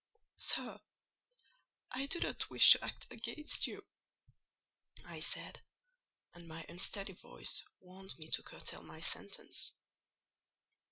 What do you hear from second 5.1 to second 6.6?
said; and